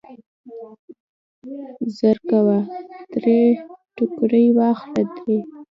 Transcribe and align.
زرکوه 1.97 2.57
درې 3.13 3.41
ټوکرۍ 3.95 4.45
واخله 4.57 5.03
درې. 5.15 5.37